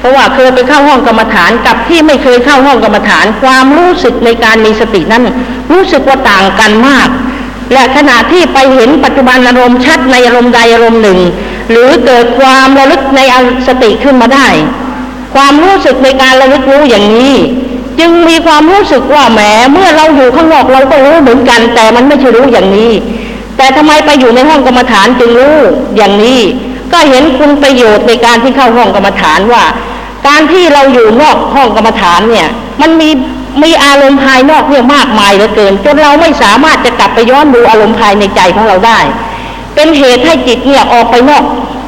[0.04, 5.24] ราะว่าเคยไปเข้าห้องกรรมฐานกับที่ไม่เคยเข้าห้องกรรมฐาน ความรู้สึกในการมีสตินั้น
[5.72, 7.08] รู้สึกว่าต่างกันมาก
[7.72, 11.18] และขณะที่ไปเห็นปัจจุบันอารมณ์ชัดในอารมณ์ใดอารมณ์หนึ่ง
[11.70, 13.20] หรือเกิดความระลึกใน
[13.68, 14.48] สติขึ้นมาได้
[15.34, 17.34] ความรู้สึกในการระลึกรู้อย่างนี้
[17.98, 19.40] จึงมีความรู้สึกว่าแหม
[19.72, 22.92] เมื่อเราอยู่ข้างนอกเราก็รู้เหมือนกัน แต่มันไม่ใช่รู้อย่างนี้
[23.56, 25.56] แต่ทำไมไปอยู่ในห้องกรรมฐานจึงรู้
[25.96, 26.40] อย่างนี้
[26.92, 29.64] ก็เห็นคุณประโยชน์ในการที่เข้าห้องกรรมฐานว่า
[30.26, 32.48] การที่เราอยู่นอกห้องกรรมฐานเนี่ย
[32.80, 33.10] มันมี
[33.62, 38.98] มีอารมณ์ภายนอกเนี่ยมากมายเหลือเกิน จนเราไม่สามารถจะกลับไปย้อนดูอารมณ์ภายในใจของเราได้
[39.74, 41.44] เป็นเหตุให้จิตเนี่ยออกไปนอก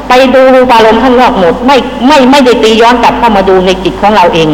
[0.09, 4.49] ไปดูรูปอารมณ์ข้างนอกหมด ไม่ไม่ไม่ได้ตีย้อนกลับเข้ามาดูในจิตของเราเอง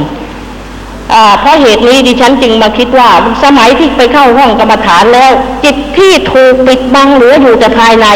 [1.13, 3.11] อเพราะเหตุนี้ดิฉันจึงมาคิดว่า
[3.45, 5.33] สมัยที่ไปเข้าห้องกรรมฐานแล้ว
[5.65, 8.07] จิตที่ถูกปิดบังเหลืออยู่แต่ภายใน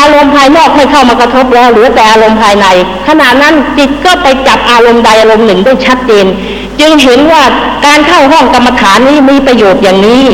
[0.00, 2.66] อารมณ์ภายนอกให้เข้ามากระทบแล้วเหลือแต่อารมณ์ภายใน
[3.08, 6.26] ขณะนั้นจิตก็ไปจับอารมณ์ใดอารมณ์หนึ่งได้ชัดเจน
[6.80, 7.42] จึงเห็นว่า
[7.86, 10.24] การเข้าห้องกรรมฐานนี้มีประโยชน์อย่างนี้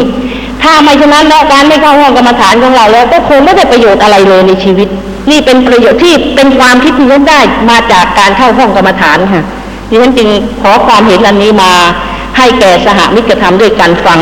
[0.62, 4.88] ถ้าไม่ฉะนั้นแล้วการไม่เข้าห้องกรรมฐานของเราแล้ว ก็คงไม่ได้ประโยชน์อะไรเลยในชีวิต
[5.31, 9.44] นี่เป็นประโยชน์ที่เป็นความคิดที่ฉันได้มาจากการเข้าห้องกรรมฐานค่ะ
[9.88, 10.29] ดิฉันจึง
[10.62, 11.70] ขอความเห็นอันนี้มา
[12.38, 14.20] ให้แก่สหมิตรธรรมด้วยกันฟัง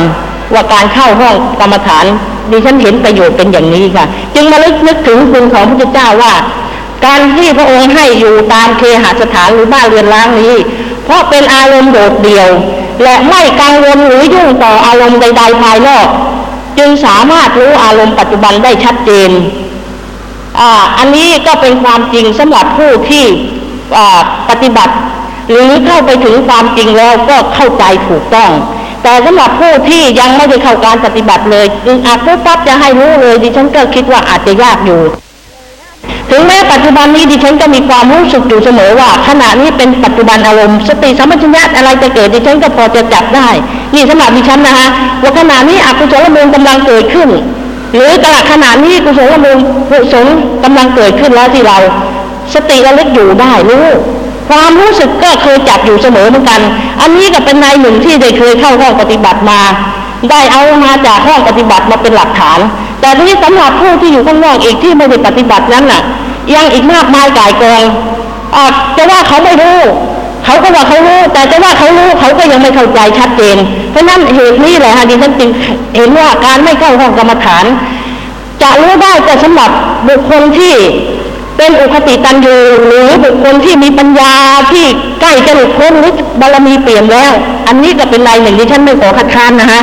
[0.53, 2.05] ว่าการเข้าห้องกรรมฐาน
[2.51, 4.05] ดิฉันเห็นประโยชน์เป็นอย่างนี้ค่ะ
[4.35, 6.35] จึงมาลึกนึกถึงคุณของพระเจ้าว่า
[7.07, 10.55] การที่พระองค์ให้อยู่ตามเคหสถานหรือบ้านเรือนร้างนี้
[11.05, 12.49] เพราะเป็นอารมณ์โดดเดี่ยว
[13.03, 16.07] และไม่กังวลหรือยุ่งต่ออารมณ์ใด ๆ ภายนอก
[16.79, 19.31] จึงสามารถรู้อารมณ์ปัจจุบันได้ชัดเจน
[20.61, 23.25] อ่าอันนี้ก็เป็นความจริงสำหรับผู้ที่
[24.49, 24.95] ปฏิบัติ
[25.51, 28.51] หรือเข้าไปถึงความจริงแล้วก็เข้าใจถูกต้อง
[29.05, 31.67] แต่สำหรับผู้ที่ยังไม่ได้เข้าการปฏิบัติเลย
[32.07, 35.01] อาจปุ๊บปั๊บจะให้รู้เลยดิฉันก็คิดว่าอาจจะยากอยู่
[36.31, 43.49] ถึงแม้ปัจจุบันนี้ดิฉันก็มีความรู้สึกอยู่เสมอว่าขณะนี้เป็นปัจจุบันอารมณ์ สติสัมปชัญญะอะไรจะเกิดดิฉันก็พอจะจับได้
[43.95, 44.89] นี่สำหรับดิฉันนะฮะ
[45.23, 47.29] ว่าขณะนี้อกุศลมูลกำลังเกิดขึ้น
[47.95, 49.59] หรือตลาดขณะนี้กุศลมูล
[49.91, 50.27] กุศล
[50.65, 51.79] กำลังเกิดขึ้นแล้วที่เรา
[52.55, 53.87] สติระลึกอยู่ได้รู้
[54.51, 56.61] ความรู้สึกก็เคยจับอยู่เสมอเหมือนกัน
[57.01, 59.61] อันนี้ก็เป็นนายหนึ่งที่ได้เคยเข้าห้องปฏิบัติมา
[60.31, 62.59] ได้เอามาจากห้องปฏิบัติมาเป็นหลักฐาน
[63.01, 66.03] แต่ทีนี้สำหรับผู้ที่อยู่ข้างนอกอีกที่ไม่ได้ปฏิบัตินั้นน่ะ
[66.55, 67.83] ยังอีกมากมายก่ายกอง
[68.57, 69.79] อาจจะว่าเขาไม่รู้
[70.45, 73.57] เขาก็ว่าเขารู้ แต่จะว่าเขารู้เขาก็ยังไม่เข้าใจชัดเจน
[73.91, 75.51] เพราะนั้นเหตุนี้แหละฮะดิฉันจึง
[75.97, 77.65] เห็นว่าการไม่เข้าห้องกรรมฐาน
[78.63, 79.71] จะรู้ได้แต่สำหรับ
[80.09, 80.75] บุคคลที่
[81.57, 84.33] เป็นอุคติตันยูหรือบุคคลที่มีปัญญา
[84.73, 84.85] ที่
[85.21, 87.33] ใกล้จะหลุดพ้นหรือบารมีเปลี่ยนแล้ว
[87.69, 89.83] อันนี้ก็เป็นรายหนึ่งที่ฉันไม่ขอคัดค้านนะฮะ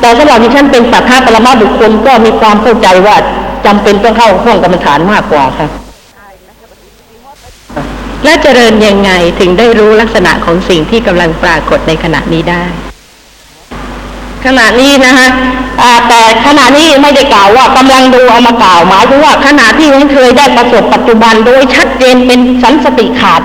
[0.00, 3.16] แต่สำหรับที่ฉันเป็นปัจฉาปรมาบุคคลก็มีความเข้าใจว่า
[3.66, 5.68] จำเป็นต้องเข้าห้องกรรมฐานมากกว่าค่ะ
[8.24, 12.64] และเจริญยังไงถึงได้รู้ลักษณะของสิ่งที่กำลังปรากฏในขณะนี้ได้
[14.44, 15.28] ขณะนี้นะฮะ
[16.08, 23.42] แต่ขณะนี้ไม่ได้กล่าวว่ากำลังดูเอามากล่าวหมายถึงว่าขณะที่ฉันเคยได้ประสบปัจจุบันโดยชัดเจนเป็นสันสติขาด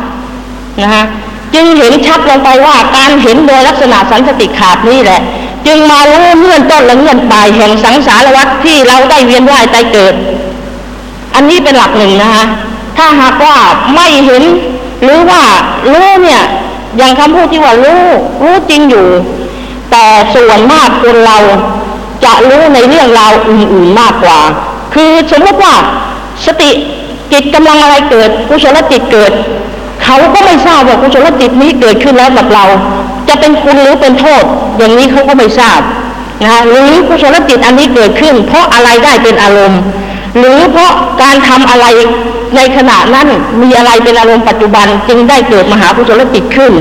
[0.82, 1.06] นะฮะ
[1.54, 5.22] จึงเห็นชัดลงไปว่าการเห็นโดยลักษณะสันสติขาดนี่แหละ
[5.68, 10.14] จึงมารู้เงื่อนต้นและเงื่อนปลายแห่งสังสารวัฏที่เราได้เวียนว่ายตายเกิด
[11.36, 12.46] อันนี้เป็นหลักหนึ่งนะฮะ
[12.98, 13.58] ถ้าหากว่า
[13.96, 14.44] ไม่เห็น
[15.04, 15.42] หรือว่า
[15.92, 16.44] รู้เนี่ย
[16.98, 18.04] อย่างคำพูดที่ว่ารู้
[18.44, 19.08] รู้จริงอยู่
[19.92, 21.38] แต่ส่วนมากคนเรา
[22.24, 24.40] จะรู้ในเรื่องราวอื่นๆมากกว่า
[24.94, 25.74] คือสมมติว่า
[26.46, 26.72] สติ
[27.32, 29.32] จิตกำลังอะไรเกิดกุศลจิตเกิด
[30.04, 32.66] เขาก็ไม่ทราบว่ากุศลจิตนี้เกิดขึ้นแล้วกับเรา
[33.30, 34.44] จะเป็นคุณหรือเป็นโทษ
[34.78, 35.82] อย่างนี้เขาก็ไม่ทราบ
[36.44, 39.82] นะหรือกุศลจิตอันนี้เกิดขึ้น เพราะอะไรได้เป็นอารมณ์
[40.38, 41.86] หรือเพราะการทำอะไร
[42.56, 43.28] ในขณะนั้น
[43.62, 46.74] มีอะไรเป็นอารมณ์ปัจจุบันจึงได้เกิดมหากุศลจิตขึ้น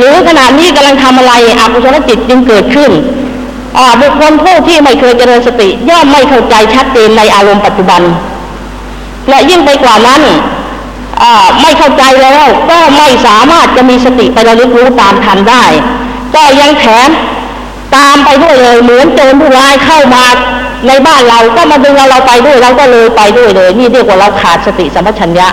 [0.00, 2.90] หรือขณะนี้กำลังทำอะไรอกุศลจิตจึงเกิดขึ้น
[3.78, 8.02] อ่าบุคคลผู้ที่ไม่เคยเจริญสติ ย่อมไม่เข้าใจชัดเจนในอารมณ์ปัจจุบัน
[9.28, 10.22] และยิ่งไปกว่านั้น
[11.22, 15.64] อ่าไม่เข้าใจแล้วก็ไม่สามารถจะมีสติไประลึกรู้ตามทันได้
[16.34, 17.08] ก็ยังแถม
[17.96, 20.24] ตามไปด้วยเลยเหมือนโจรผู้ร้ายเข้ามา
[20.88, 25.48] ในบ้านเราก็มาดึงเอาเราไปด้วยเราก็เลยไปด้วยเลย นี่เรียกว่าเราขาดสติสัมปชัญญะ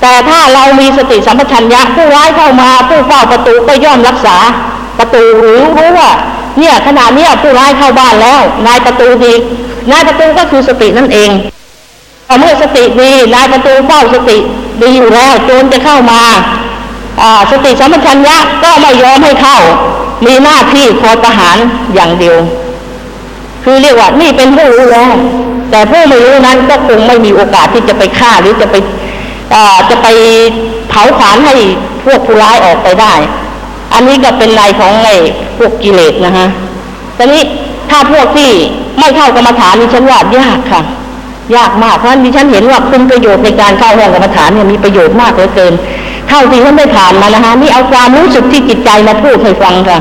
[0.00, 4.36] แต่ถ้าเรามีสติสัมปชัญญะผู้ร้ายเข้ามาผู้เฝ้าประตูก็ย่อมรักษา
[4.98, 6.10] ประตูหรือรู้ว่า
[6.58, 9.34] เนี่ยขณะเนี้ยผู้ร้ายเข้าบ้านแล้วนายประตูดี
[9.92, 11.30] นายประตูก็คือสตินั่นเอง
[12.26, 14.38] พอเมื่อสติดีนายประตูเฝ้าสติ
[14.82, 16.20] ดีอยู่แล้วโจรจะเข้ามา
[17.50, 19.58] สติสัมปชัญญะก็ไม่ยอมให้เข้า
[20.26, 21.56] มีหน้าที่คอยประหาร
[21.94, 22.38] อย่างเดียว
[23.64, 25.12] คือเรียกว่านี่เป็นผู้รู้แล้ว
[25.70, 28.76] แต่ผู้ไม่รู้นั้นก็คงไม่มีโอกาสที่จะไปฆ่าหรือจะไป
[29.90, 30.06] จะไป
[30.88, 31.54] เผาผลาญให้
[32.04, 33.14] พวกผู้ร้ายออกไปได้
[33.94, 35.14] อันนี้ก็เป็นลายของไอ้
[35.58, 36.46] พวกกิเลสนะฮะ
[37.16, 37.42] แต่นี้
[37.90, 38.50] ถ้าพวกที่
[38.98, 40.82] ไม่เข้ากรรมฐานนี่ฉันว่ายากค่ะ
[41.56, 45.72] ยากมากเพราะดิฉันเห็นว่าคุณประโยชน์ในการเข้าห้องกรรมฐานเนี่ยมีประโยชน์มากเหลือเกิน
[46.28, 49.98] เท่าที่ฉันได้ผ่านมานะคะนี่เอาความรู้สึกที่จิตใจมาพูดให้ฟังค่ะ